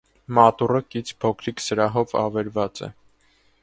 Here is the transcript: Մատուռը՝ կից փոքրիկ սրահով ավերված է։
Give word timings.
Մատուռը՝ 0.37 0.81
կից 0.95 1.13
փոքրիկ 1.25 1.63
սրահով 1.67 2.19
ավերված 2.25 2.87
է։ 2.91 2.95